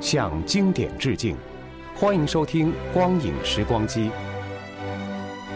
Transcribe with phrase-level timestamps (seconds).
[0.00, 1.36] 向经典致敬。
[1.94, 4.06] 欢迎收听《光影时光机》。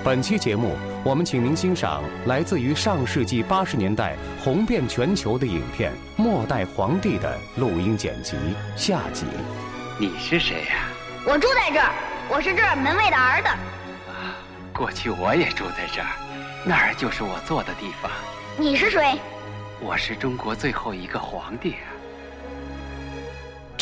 [0.05, 8.37] 本期节目，我们请您欣赏来自于上世纪八十年代红遍全球的影片《末代皇帝》的录音剪辑
[8.77, 9.27] 下集。
[9.99, 10.89] 你是谁呀、
[11.25, 11.93] 我住在这儿，
[12.29, 13.49] 我是这儿门卫的儿子。
[13.49, 14.35] 啊
[14.73, 16.09] 过去我也住在这儿，
[16.65, 18.11] 那儿就是我坐的地方。
[18.59, 19.19] 你是谁？
[19.79, 21.92] 我是中国最后一个皇帝啊！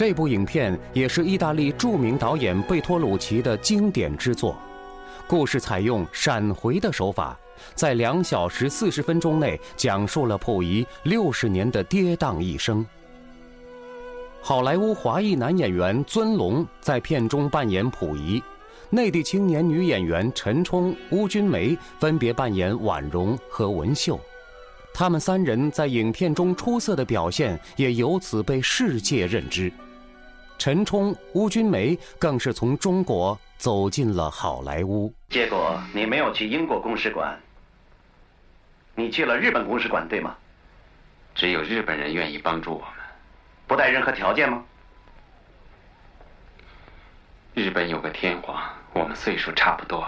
[0.00, 4.56] 这部影片也是意大利著名导演贝托鲁奇的经典之作。
[5.28, 7.38] 故事采用闪回的手法，
[7.74, 12.82] 在两小时四十分钟内讲述了溥仪六十年的跌宕一生。
[14.40, 18.42] 好莱坞华裔男演员尊龙在片中扮演溥仪，
[18.88, 24.18] 内地青年女演员陈冲、邬君梅分别扮演婉容和文秀。
[24.94, 29.70] 他们三人在影片中出色的表现，也由此被世界认知。
[30.60, 35.10] 陈冲、邬君梅更是从中国走进了好莱坞。
[35.30, 37.40] 结果你没有去英国公使馆，
[38.94, 40.36] 你去了日本公使馆，对吗？
[41.34, 42.88] 只有日本人愿意帮助我们。
[43.66, 44.62] 不带任何条件吗？
[47.54, 48.62] 日本有个天皇，
[48.92, 50.06] 我们岁数差不多，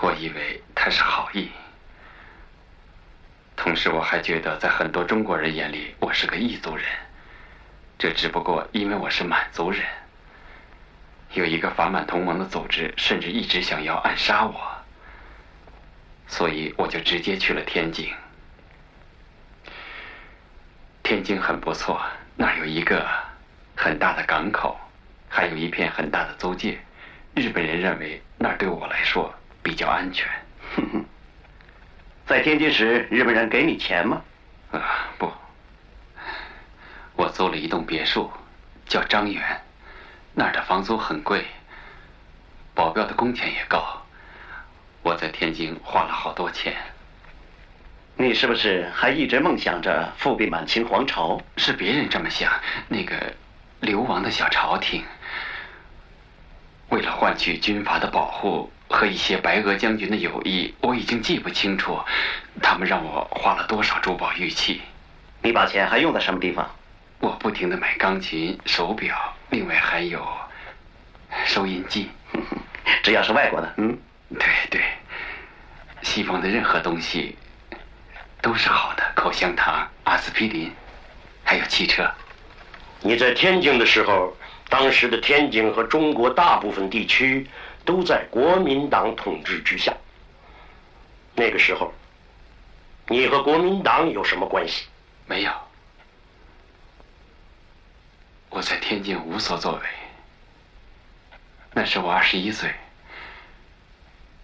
[0.00, 1.48] 我以为他是好意。
[3.56, 6.86] 同时，我还觉得在很多中国人眼里，我是个异族人。
[8.00, 9.84] 这只不过因为我是满族人。
[11.34, 14.58] 有一个反满同盟的组织，甚至一直想要暗杀我，
[16.26, 18.10] 所以我就直接去了天津。
[21.02, 22.00] 天津很不错，
[22.36, 23.06] 那儿有一个
[23.76, 24.80] 很大的港口，
[25.28, 26.78] 还有一片很大的租界。
[27.34, 29.30] 日本人认为那儿对我来说
[29.62, 30.26] 比较安全。
[30.74, 31.04] 哼哼，
[32.24, 34.22] 在天津时，日本人给你钱吗？
[34.72, 35.30] 啊，不，
[37.20, 38.32] 我租了一栋别墅，
[38.86, 39.42] 叫张园，
[40.32, 41.44] 那儿的房租很贵，
[42.74, 44.00] 保镖的工钱也高。
[45.02, 46.74] 我在天津花了好多钱。
[48.16, 51.38] 你是不是还一直梦想着复辟满清皇朝？
[51.58, 52.50] 是别人这么想，
[52.88, 53.34] 那个
[53.80, 55.04] 流亡的小朝廷，
[56.88, 62.00] 为了换取军阀的保护和一些白俄将军的友谊，我已经记不清楚，
[62.62, 64.80] 他们让我花了多少珠宝玉器。
[65.42, 66.66] 你把钱还用在什么地方？
[67.20, 69.14] 我不停的买钢琴、手表，
[69.50, 70.26] 另外还有
[71.44, 72.10] 收音机。
[73.04, 73.98] 只要是外国的，嗯，
[74.38, 74.82] 对对，
[76.02, 77.36] 西方的任何东西
[78.40, 80.72] 都是好的，口香糖、阿司匹林，
[81.44, 82.10] 还有汽车。
[83.02, 84.34] 你在天津的时候，
[84.68, 87.46] 当时的天津和中国大部分地区
[87.84, 89.92] 都在国民党统治之下。
[91.34, 91.92] 那个时候，
[93.08, 94.86] 你和国民党有什么关系？
[95.26, 95.52] 没有，
[98.50, 99.80] 我在天津无所作为。
[101.72, 102.68] 那时我二十一岁，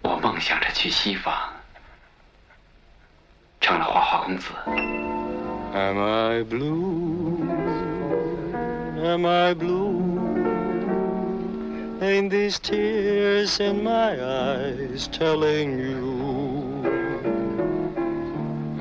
[0.01, 1.33] 我梦想着去西方，
[3.59, 4.49] 成了花花公子。
[5.73, 7.45] Am I blue?
[9.03, 10.17] Am I blue?
[11.99, 16.85] Ain't these tears in my eyes telling you?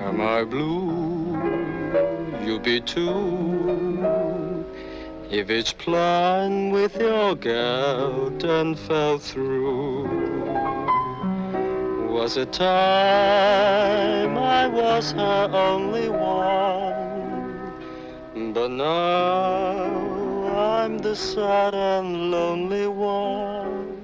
[0.07, 1.37] Am I blue?
[2.47, 4.36] You be too.
[5.31, 10.07] If it's planned with your gout and fell through.
[12.09, 17.73] Was a time I was her only one,
[18.55, 19.85] but now
[20.57, 23.99] I'm the sad and lonely one.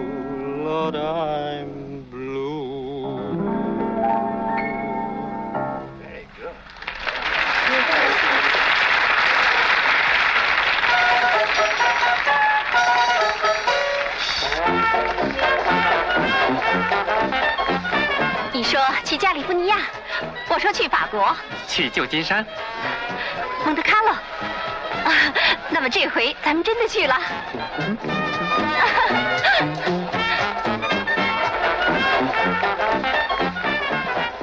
[0.71, 1.11] iblue
[18.53, 19.79] 你说去加利福尼亚
[20.49, 21.37] 我说去法国。
[21.67, 22.47] 去旧金山。
[23.65, 24.11] 蒙特卡洛。
[24.11, 25.13] 啊
[25.71, 27.17] 那么这回咱们真的去了。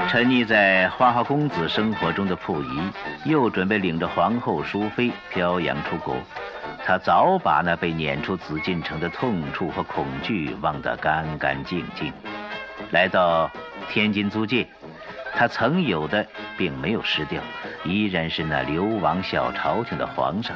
[0.09, 2.79] 沉溺在花花公子生活中的溥仪，
[3.25, 6.15] 又准备领着皇后淑妃漂洋出国。
[6.85, 12.13] 他早把那被撵出紫禁城的痛楚和恐惧忘得干干净净。
[12.91, 13.51] 来到
[13.89, 14.65] 天津租界，
[15.35, 16.25] 他曾有的
[16.57, 17.41] 并没有失掉，
[17.83, 20.55] 依然是那流亡小朝廷的皇上。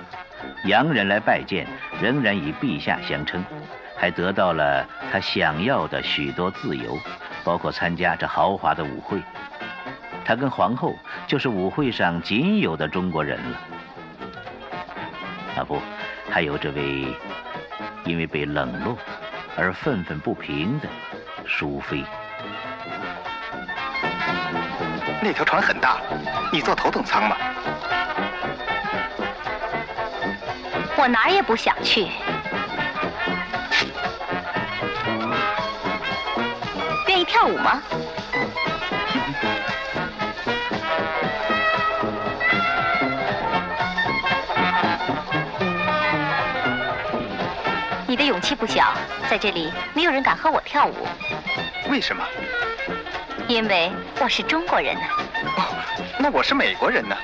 [0.64, 1.68] 洋人来拜见，
[2.02, 3.44] 仍然以陛下相称，
[3.98, 6.98] 还得到了他想要的许多自由，
[7.44, 9.22] 包括参加这豪华的舞会。
[10.24, 10.96] 他跟皇后
[11.28, 13.58] 就是舞会上仅有的中国人了。
[15.58, 15.82] 啊不，
[16.30, 17.14] 还有这位
[18.06, 18.98] 因为被冷落
[19.58, 20.88] 而愤愤不平的
[21.46, 22.04] 淑妃。
[25.22, 25.98] 那条船很大，
[26.52, 27.38] 你坐头等舱吧？
[30.98, 32.08] 我哪儿也不想去。
[37.42, 37.82] 跳舞吗？
[48.06, 48.94] 你的勇气不小，
[49.28, 51.08] 在这里没有人敢和我跳舞。
[51.90, 52.24] 为什么？
[53.48, 55.02] 因为我是中国人呢。
[55.58, 55.64] 哦，
[56.20, 57.18] 那我是美国人呢。
[57.18, 57.21] 那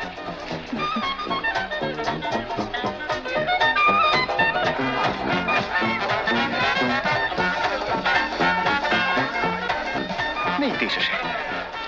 [10.77, 11.11] 对是谁？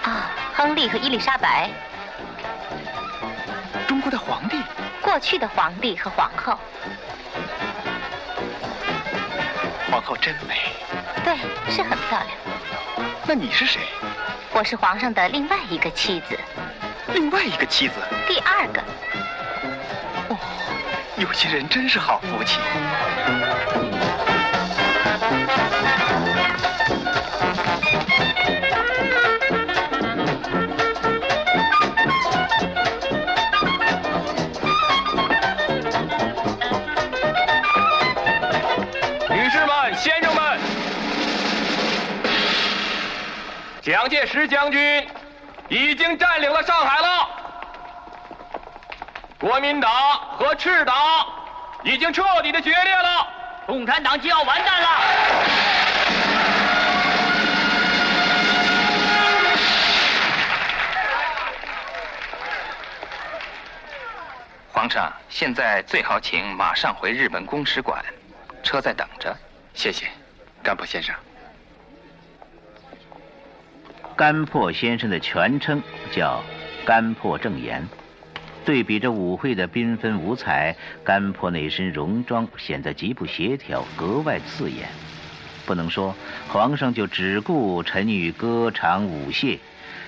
[0.04, 1.70] 啊，亨利和伊丽莎白。
[3.88, 4.62] 中国的皇帝？
[5.02, 6.58] 过去的皇帝和皇后。
[9.92, 10.56] 皇后真美。
[11.24, 11.38] 对，
[11.72, 12.28] 是很漂亮。
[13.28, 13.82] 那你是谁？
[14.54, 16.40] 我是皇上的另外一个妻子。
[17.14, 17.94] 另外一个妻子？
[18.28, 18.82] 第二个。
[20.30, 20.38] 哦，
[21.18, 22.60] 有些人真是好福气。
[43.90, 45.08] 蒋介石将军
[45.68, 47.28] 已经占领了上海了，
[49.40, 49.92] 国民党
[50.38, 50.96] 和赤党
[51.84, 53.28] 已经彻底的决裂了，
[53.66, 54.90] 共产党就要完蛋了。
[64.72, 68.06] 皇上，现在最好请马上回日本公使馆，
[68.62, 69.36] 车在等着。
[69.74, 70.06] 谢谢，
[70.62, 71.16] 甘破先生。
[74.20, 75.82] 甘破先生的全称
[76.12, 76.44] 叫
[76.84, 77.88] 甘破正言。
[78.66, 80.76] 对比着舞会的缤纷五彩，
[81.06, 84.90] 甘破那身戎装显得极不协调，格外刺眼。
[85.66, 86.14] 不能说
[86.50, 89.58] 皇上就只顾沉溺歌唱舞榭，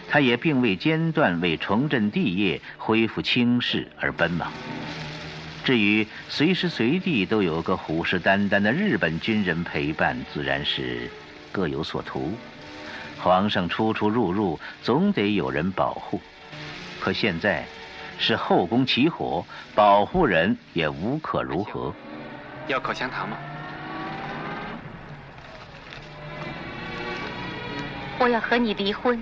[0.09, 4.51] 他也并未间断为重振帝业、恢复清室而奔忙。
[5.63, 11.09] 至于随时随地都有个虎视眈眈的日本军人陪伴，自然是
[11.49, 12.33] 各有所图。
[13.23, 16.19] 皇上出出入入，总得有人保护。
[16.99, 17.63] 可现在
[18.17, 21.93] 是后宫起火，保护人也无可如何。
[22.67, 23.37] 要口香糖吗？
[28.19, 29.19] 我要和你离婚。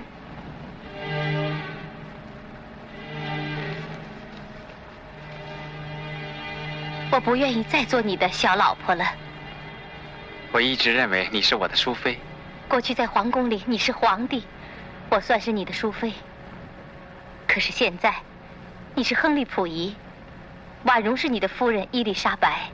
[7.12, 9.06] 我不愿意再做你的小老婆了。
[10.52, 12.18] 我一直认为你是我的淑妃。
[12.70, 14.46] 过去在皇宫里你是皇帝，
[15.10, 16.14] 我算是你的淑妃。
[17.48, 18.14] 可是现在，
[18.94, 19.96] 你是亨利·溥仪，
[20.84, 22.70] 婉容是你的夫人伊丽莎白，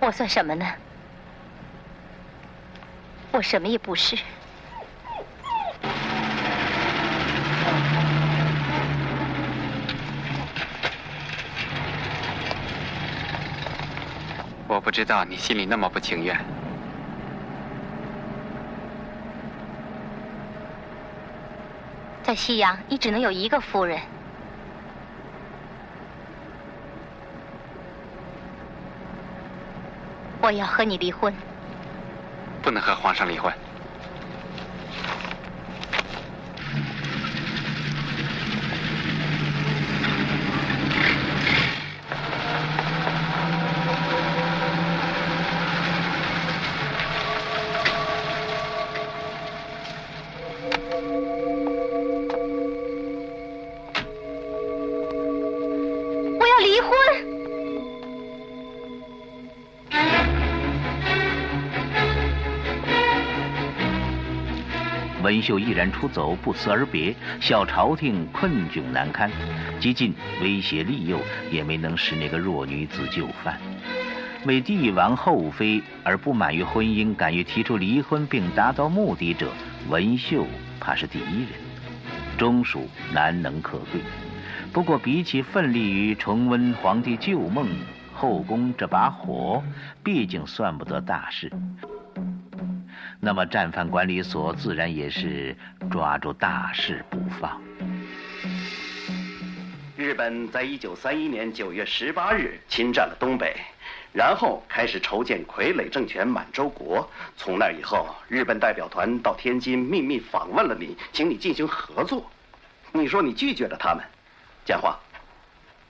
[0.00, 0.66] 我算什么呢？
[3.32, 4.16] 我什么也不是。
[14.66, 16.59] 我不知道你心里那么不情愿。
[22.30, 24.00] 在西洋，你只能有一个夫人。
[30.40, 31.34] 我要和你离婚。
[32.62, 33.52] 不能和皇上离婚。
[65.40, 69.30] 文秀毅然出走，不辞而别，笑朝廷困窘难堪，
[69.80, 71.18] 几近威胁利诱，
[71.50, 73.58] 也没能使那个弱女子就范。
[74.44, 79.50] 为帝王后妃而不满于婚姻，敢于提出离婚并达到目的者，
[79.88, 80.46] 文秀
[80.78, 81.58] 怕是第一人，
[82.36, 84.02] 忠属难能可贵。
[84.74, 87.66] 不过，比起奋力于重温皇帝旧梦，
[88.12, 89.62] 后宫这把火，
[90.04, 91.50] 毕竟算不得大事。
[93.20, 95.54] 那么，战犯管理所自然也是
[95.90, 97.60] 抓住大事不放。
[99.96, 103.54] 日本在一九三一年九月十八日侵占了东北。
[104.12, 107.08] 然后开始筹建傀儡政权满洲国。
[107.36, 112.28] 从那以后，日本代表团到天津秘密访问了你，请你进行合作。
[112.90, 114.04] 你说你拒绝了他们，
[114.64, 114.98] 讲话。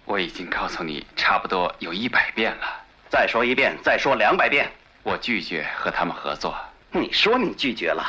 [0.04, 2.84] 我已经告诉你差不多有一百遍了。
[3.08, 4.70] 再说一遍，再说两百遍。
[5.02, 6.54] 我拒绝和他们合作。
[6.92, 8.04] 你说你拒绝了，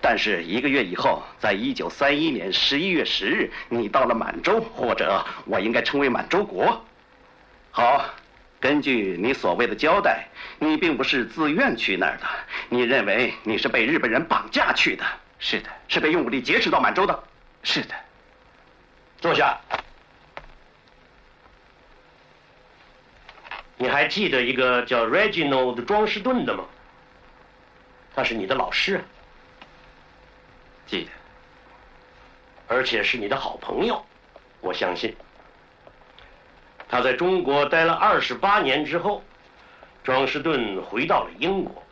[0.00, 6.84] 但是一个月以后，在一九三一年十一月十日，你到了满洲，或者我应该称为满洲国。
[7.70, 8.04] 好。
[8.58, 10.26] 根据你所谓的交代，
[10.58, 12.26] 你并不是自愿去那儿的。
[12.70, 15.04] 你认为你是被日本人绑架去的？
[15.38, 17.22] 是的，是被用武力劫持到满洲的？
[17.62, 17.94] 是的。
[19.20, 19.60] 坐下。
[23.76, 26.64] 你还记得一个叫 Reginald 庄士顿的吗？
[28.16, 29.04] 他是你的老师。
[30.86, 31.10] 记得。
[32.66, 34.04] 而且是你的好朋友，
[34.60, 35.14] 我相信。
[36.88, 39.22] 他在中国待了二十八年之后，
[40.02, 41.82] 庄士顿回到了英国。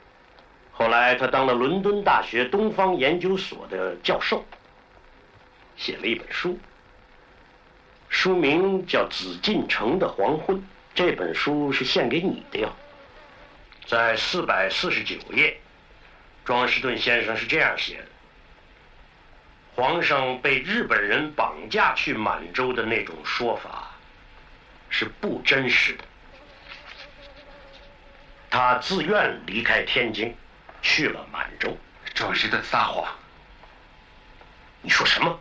[0.72, 4.44] 后来，他当了伦敦大学东方研究所的教授，
[5.76, 6.58] 写了一本书，
[8.08, 10.56] 书名叫《紫禁城的黄昏》。
[10.92, 12.72] 这本书是献给你的哟。
[13.86, 15.56] 在四百四十九页，
[16.44, 18.06] 庄士敦先生是这样写的：
[19.74, 23.90] 皇上被日本人绑架去满洲的那种说法。
[24.90, 26.04] 是不真实的。
[28.48, 30.36] 他自愿离开天津，
[30.82, 31.76] 去了满洲。
[32.14, 33.12] 庄士敦撒谎。
[34.82, 35.40] 你说什么？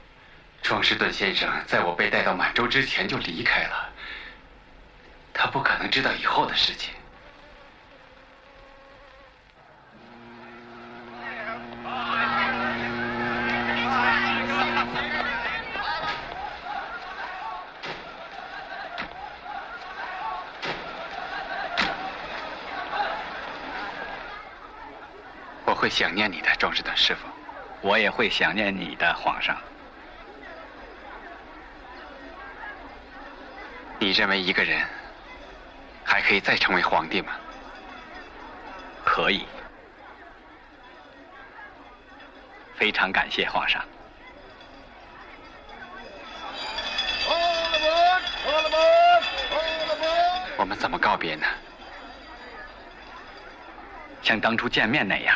[0.63, 3.89] 庄士敦先生在我被带到满洲之前就离开了。
[5.33, 6.91] 他不可能知道以后的事情。
[25.75, 27.27] 会想念你的，庄士的师傅。
[27.81, 29.55] 我也会想念你的，皇上。
[33.99, 34.83] 你认为一个人
[36.03, 37.33] 还可以再成为皇帝吗？
[39.05, 39.45] 可以。
[42.75, 43.85] 非常感谢皇上。
[50.57, 51.45] 我们怎么告别呢？
[54.23, 55.35] 像当初见面那样。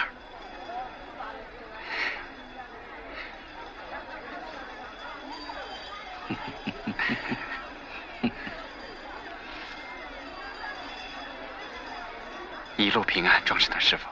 [12.88, 14.08] 一路平安，庄士的师傅。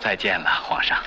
[0.00, 1.02] 再见了，皇上。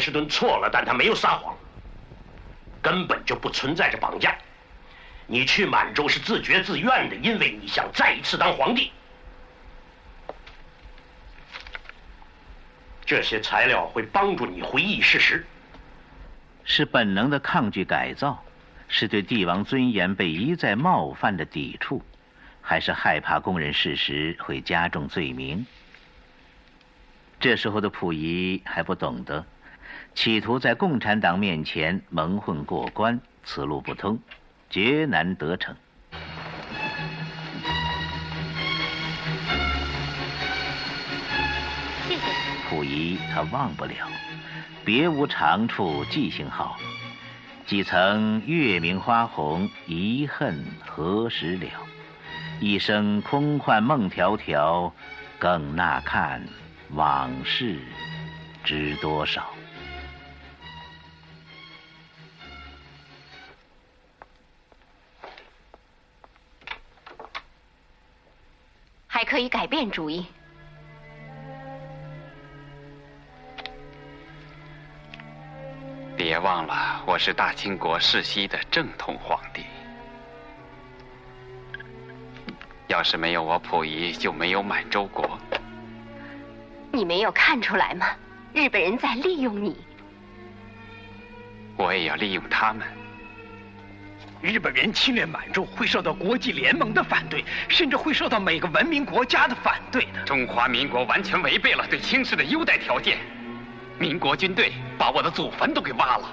[0.00, 1.54] 士顿错了，但他没有撒谎，
[2.82, 4.36] 根本就不存在着绑架。
[5.26, 8.90] 你去满洲是自觉自愿的，因为你想再一次当皇帝。
[13.04, 15.46] 这些材料会帮助你回忆事实。
[16.64, 18.44] 是本能的抗拒改造，
[18.88, 22.04] 是对帝王尊严被一再冒犯的抵触，
[22.60, 25.66] 还是害怕供认事实会加重罪名？
[27.40, 29.44] 这时候的溥仪还不懂得。
[30.14, 34.18] 企图在共产党面前蒙混过关，此路不通，
[34.68, 35.74] 绝难得逞。
[42.68, 43.94] 溥仪他忘不了，
[44.84, 46.76] 别无长处，记性好。
[47.66, 51.68] 几曾月明花红，遗恨何时了？
[52.60, 54.92] 一生空幻梦迢迢，
[55.38, 56.42] 更那看
[56.90, 57.78] 往事
[58.62, 59.49] 知多少？
[69.40, 70.26] 以改变主意。
[76.16, 79.64] 别忘了，我是大清国世袭的正统皇帝。
[82.88, 85.38] 要是没有我溥仪，就没有满洲国。
[86.92, 88.06] 你没有看出来吗？
[88.52, 89.76] 日本人在利用你。
[91.76, 92.86] 我也要利用他们。
[94.42, 100.22] 日本人侵略满洲会受到国际联盟的反对，甚至会受到每个文明国家的反对的。
[100.24, 103.18] 中华民国完全违背了对清室的优待条件。
[103.98, 106.32] 民国军队把我的祖坟都给挖了。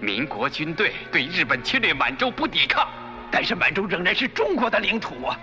[0.00, 2.88] 民国军队对日本侵略满洲不抵抗，
[3.30, 5.38] 但是满洲仍然是中国的领土啊！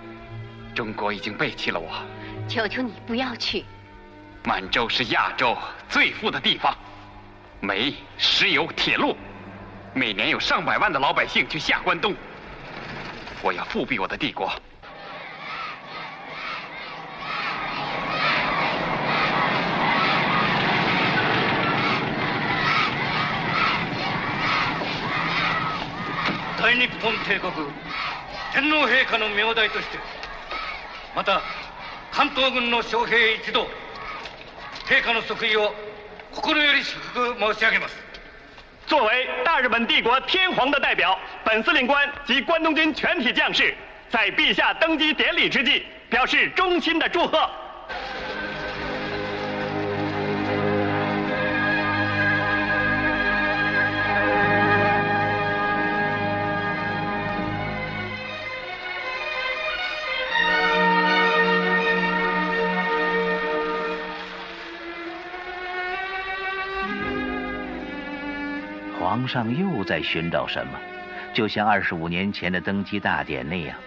[0.73, 1.89] 中国已经背弃了我。
[2.47, 3.63] 求求你不要去。
[4.43, 5.55] 满洲是亚洲
[5.87, 6.75] 最富的地方，
[7.59, 9.15] 煤、石油、铁路，
[9.92, 12.14] 每年有上百万的老百姓去下关东。
[13.42, 14.50] 我要复辟我的帝国。
[26.58, 27.52] 大日本帝国
[28.52, 29.98] 天皇陛下の名代として
[31.14, 31.40] また
[32.10, 33.68] 関東軍の将兵一同
[34.88, 35.72] 陛下の即位を
[36.34, 37.94] 心より祝福申し上げます
[38.91, 43.73] 作为大日本帝国天皇的代表，本司令官及关东军全体将士，
[44.09, 47.49] 在陛下登基典礼之际，表示衷心的祝贺。
[69.21, 70.79] 皇上又在寻找什么？
[71.31, 73.77] 就像二十五年前的登基大典那样，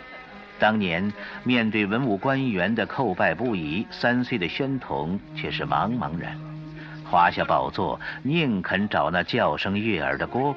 [0.61, 6.39] 当年面对文武官员的叩拜不已，三岁的宣统却是茫茫然，
[7.05, 10.57] 华下宝座，宁肯找那叫声悦耳的蝈蝈。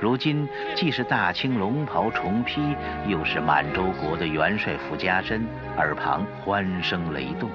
[0.00, 2.74] 如今既是大清龙袍重披，
[3.06, 7.50] 又是满洲国的元帅府加身，耳旁欢声雷动，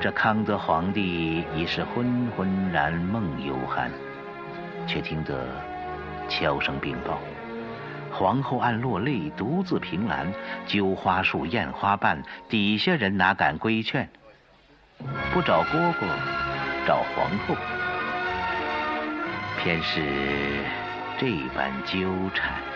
[0.00, 3.90] 这康德皇帝已是昏昏然梦犹酣。
[4.86, 5.46] 却听得
[6.28, 7.18] 悄声禀报，
[8.12, 10.32] 皇后暗落泪，独自凭栏，
[10.66, 14.08] 揪花树，验花瓣，底下人哪敢规劝？
[15.32, 16.06] 不找蝈蝈，
[16.86, 17.56] 找皇后，
[19.58, 20.00] 偏是
[21.18, 22.75] 这般纠缠。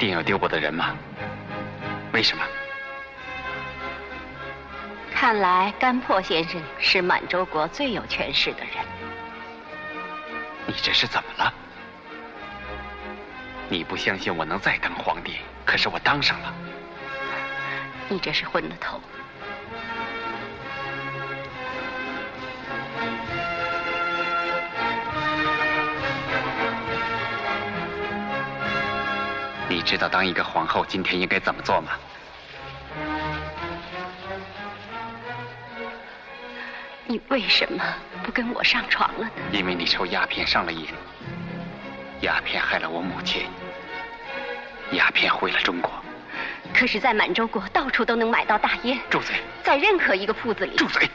[0.00, 0.96] 定要丢我的人吗？
[2.12, 2.42] 为什么？
[5.14, 8.74] 看来甘破先生是满洲国最有权势的人。
[10.66, 11.52] 你这是怎么了？
[13.68, 15.36] 你不相信我能再当皇帝，
[15.66, 16.54] 可是我当上了。
[18.08, 18.98] 你这是昏了头。
[29.70, 31.92] 你知道当一个皇后今天应该怎么做吗？
[37.06, 37.80] 你为什么
[38.24, 39.30] 不跟我上床了呢？
[39.52, 40.88] 因为你抽鸦片上了瘾，
[42.22, 43.46] 鸦片害了我母亲，
[44.90, 45.92] 鸦片毁了中国。
[46.74, 48.98] 可是，在满洲国到处都能买到大烟。
[49.08, 49.36] 住嘴！
[49.62, 50.76] 在任何一个铺子里。
[50.76, 51.08] 住嘴！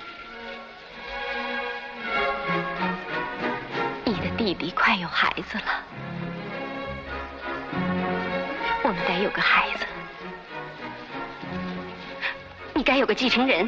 [4.06, 5.84] 你的弟弟快有孩子了，
[8.86, 9.86] 我们得有个孩子，
[12.72, 13.68] 你该有个继承人。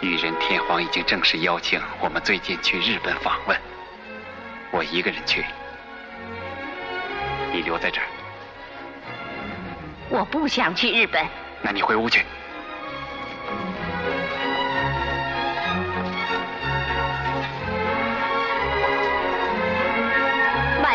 [0.00, 3.60] 裕仁天皇已经正式邀请我们最近去日本访问，
[4.70, 5.44] 我一个人去，
[7.52, 8.06] 你留在这儿。
[10.08, 11.26] 我不想去日本。
[11.62, 12.24] 那你回屋去。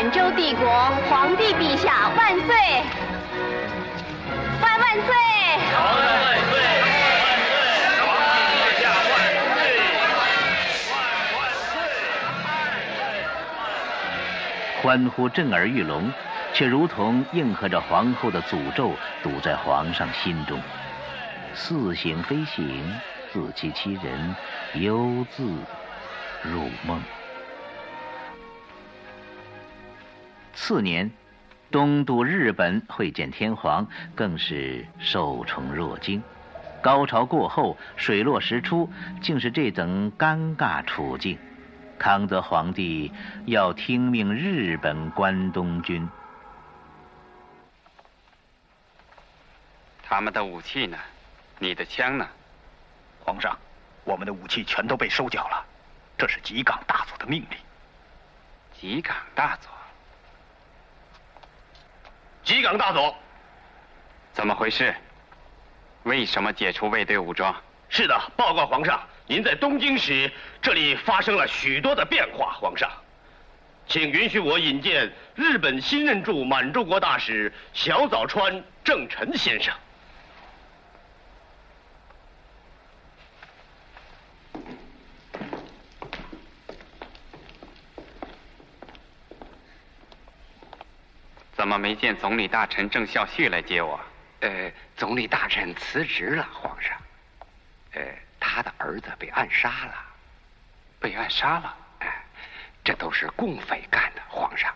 [0.08, 0.66] 满洲帝国
[1.10, 2.56] 皇帝陛下万岁！
[4.62, 5.14] 万万岁！
[5.74, 6.48] 万万岁！
[6.48, 6.56] 万岁！
[8.00, 9.12] 皇帝陛下万
[9.52, 9.60] 岁！
[14.82, 16.10] 欢呼震耳欲聋，
[16.54, 20.58] 却如同应和着皇后的诅咒，堵在皇上心中。
[21.54, 22.96] 似醒非醒，
[23.34, 24.34] 自欺欺人，
[24.72, 25.44] 犹自
[26.44, 27.02] 入梦。
[30.58, 31.12] 次年，
[31.70, 36.22] 东渡日本会见天皇，更是受宠若惊。
[36.82, 38.92] 高潮过后，水落石出，
[39.22, 41.38] 竟是这等尴尬处境。
[42.00, 43.14] 康德皇帝
[43.46, 46.10] 要听命日本关东军。
[50.02, 50.98] 他们的武器呢？
[51.60, 52.28] 你的枪呢？
[53.20, 53.56] 皇上，
[54.04, 55.64] 我们的武器全都被收缴了，
[56.18, 57.60] 这是吉冈大佐的命令。
[58.74, 59.70] 吉冈大佐。
[62.48, 63.14] 吉冈大佐，
[64.32, 64.96] 怎么回事？
[66.04, 67.54] 为什么解除卫队武装？
[67.90, 70.32] 是的，报告皇上，您在东京时，
[70.62, 72.54] 这里发生了许多的变化。
[72.54, 72.90] 皇上，
[73.86, 79.74] 请允许我引荐日本新任驻满洲国大使小早川正臣先生。
[91.68, 94.00] 怎么没见总理大臣郑孝胥来接我？
[94.40, 96.98] 呃，总理大臣辞职了，皇上。
[97.92, 98.02] 呃，
[98.40, 99.94] 他的儿子被暗杀了，
[100.98, 101.76] 被暗杀了。
[102.00, 102.24] 哎，
[102.86, 104.74] 这都是共匪干的，皇上。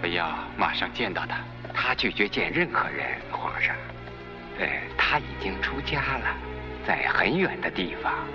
[0.00, 1.36] 我要马上见到他。
[1.74, 3.76] 他拒绝见任何人，皇上。
[4.58, 6.34] 呃，他已经出家了，
[6.86, 8.26] 在很远的地方。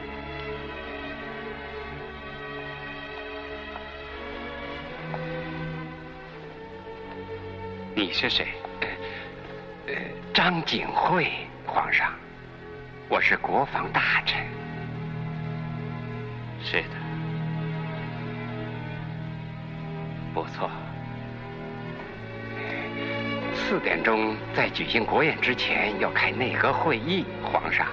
[7.95, 8.47] 你是谁？
[9.87, 9.93] 呃，
[10.33, 11.31] 张景惠，
[11.65, 12.13] 皇上，
[13.09, 14.45] 我是国防大臣。
[16.61, 16.89] 是的，
[20.33, 20.69] 不错。
[23.53, 27.87] 四点钟在举行国宴之前要开内阁会议，皇上。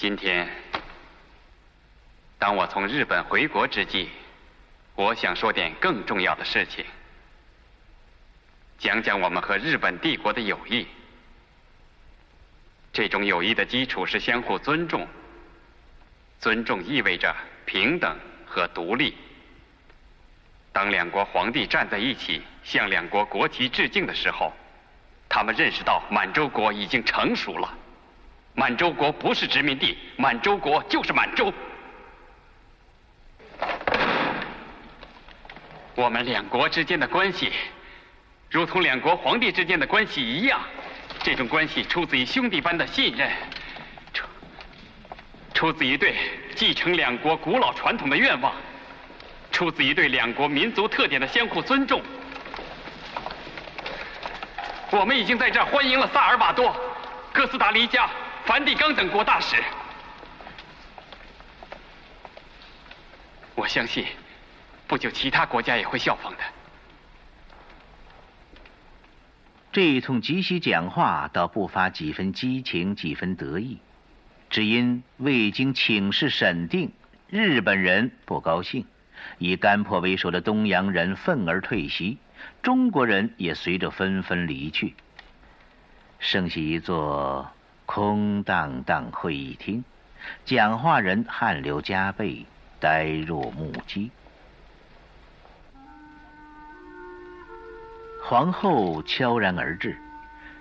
[0.00, 0.48] 今天，
[2.38, 4.08] 当我从日本回国之际，
[4.94, 6.82] 我想说点更重要的事情，
[8.78, 10.86] 讲讲我们和日本帝国的友谊。
[12.94, 15.06] 这种友谊的基础是相互尊重，
[16.38, 17.36] 尊重意味着
[17.66, 19.14] 平等和独立。
[20.72, 24.50] 当两国皇帝站在一起，向两国国旗致敬的时候，
[25.28, 27.76] 他们认识到满洲国已经成熟了。
[28.54, 31.52] 满洲国不是殖民地，满洲国就是满洲。
[35.94, 37.52] 我们两国之间的关系，
[38.50, 40.60] 如同两国皇帝之间的关系一样，
[41.22, 43.30] 这种关系出自于兄弟般的信任，
[44.12, 44.26] 出
[45.52, 46.16] 出自于对
[46.54, 48.52] 继承两国古老传统的愿望，
[49.52, 52.02] 出自于对两国民族特点的相互尊重。
[54.90, 56.74] 我们已经在这儿欢迎了萨尔瓦多、
[57.32, 58.10] 哥斯达黎加。
[58.50, 59.56] 梵蒂冈等国大使，
[63.54, 64.04] 我相信，
[64.88, 66.38] 不久其他国家也会效仿的。
[69.70, 73.78] 这一通即席讲话倒不乏几分激情，几分得意，
[74.48, 76.90] 只因未经请示审定，
[77.28, 78.84] 日本人不高兴，
[79.38, 82.18] 以甘破为首的东洋人愤而退席，
[82.64, 84.96] 中国人也随着纷纷离去，
[86.18, 87.48] 剩下一座。
[87.92, 89.82] 空荡荡会议厅，
[90.44, 92.46] 讲话人汗流浃背，
[92.78, 94.12] 呆若木鸡。
[98.22, 99.98] 皇后悄然而至，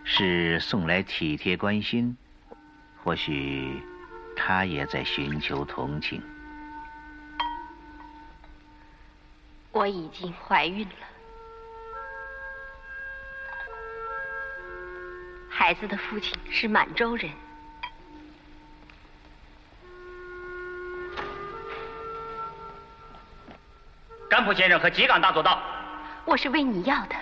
[0.03, 2.17] 是送来体贴关心，
[3.03, 3.79] 或许
[4.35, 6.19] 她也在寻求同情。
[9.71, 11.08] 我已经怀孕了。
[15.59, 17.29] 孩子的父亲是满洲人。
[24.29, 25.61] 甘普先生和吉冈大佐到。
[26.23, 27.15] 我是为你要的。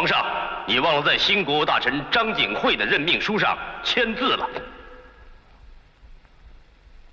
[0.00, 4.48] 皇上，你忘了在新国大臣张景惠的任命书上签字了。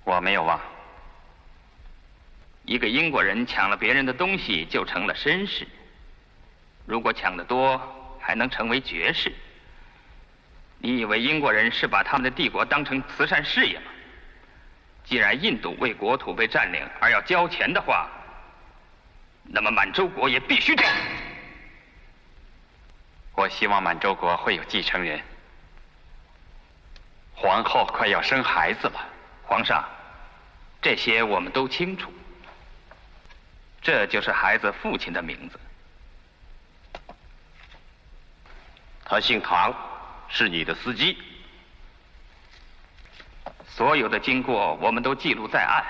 [0.04, 0.58] 我没有忘。
[2.64, 5.68] 一个英国人抢了别人的东西就成了绅士，
[6.86, 7.78] 如果抢得多，
[8.18, 9.30] 还能成为爵士。
[10.78, 13.90] 你以为英国人是把他们的帝国当成慈善事业吗？
[15.04, 18.08] 既然印度为国土被占领而要交钱的话，
[19.42, 20.94] 那么满洲国也必须这样。
[23.38, 25.22] 我希望满洲国会有继承人。
[27.36, 29.08] 皇后快要生孩子了，
[29.46, 29.88] 皇上，
[30.82, 32.12] 这些我们都清楚。
[33.80, 35.60] 这就是孩子父亲的名字。
[39.04, 39.72] 他姓唐，
[40.28, 41.16] 是你的司机。
[43.68, 45.84] 所有的经过我们都记录在案，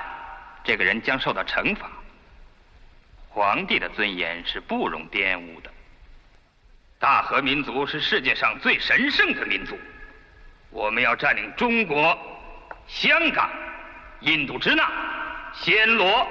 [0.65, 1.89] 这个人将受到惩罚。
[3.31, 5.71] 皇帝的尊严是不容玷污的。
[7.01, 9.77] 大和民族是世界上最神圣的民族，
[10.71, 12.19] 我们要占领中国、
[12.89, 13.49] 香港、
[14.23, 14.83] 印度支那、
[15.63, 16.27] 暹罗、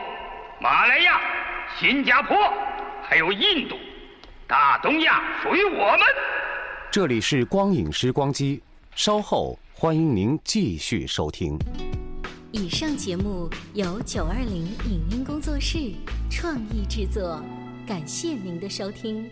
[0.60, 1.22] 马来亚、
[1.80, 2.36] 新加坡，
[3.02, 3.78] 还有印度，
[4.46, 6.02] 大东亚属于我们。
[6.92, 8.62] 这里是光影时光机，
[8.94, 11.58] 稍后欢迎您继续收听。
[12.52, 15.78] 以上节目由九二零影音工作室
[16.30, 17.42] 创意制作，
[17.88, 19.30] 感谢您的收听。